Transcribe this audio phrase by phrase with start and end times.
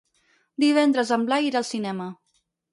[0.63, 2.11] Divendres en Blai irà al cinema.